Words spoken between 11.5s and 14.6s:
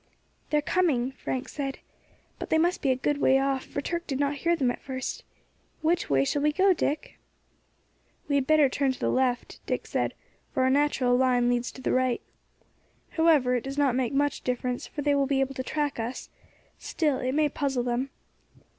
leads to the right. However, it does not make much